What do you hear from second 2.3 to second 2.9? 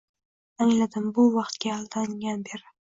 bari